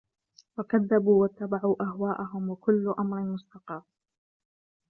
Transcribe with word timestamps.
وَكَذَّبوا 0.57 1.21
وَاتَّبَعوا 1.21 1.75
أَهواءَهُم 1.83 2.49
وَكُلُّ 2.49 2.95
أَمرٍ 2.99 3.19
مُستَقِرٌّ 3.21 3.81